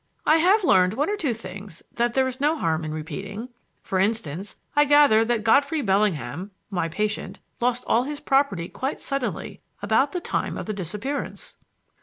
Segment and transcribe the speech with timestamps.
[0.25, 3.49] "I have learned one or two things that there is no harm in repeating.
[3.83, 9.61] For instance, I gather that Godfrey Bellingham my patient lost all his property quite suddenly
[9.79, 11.55] about the time of the disappearance."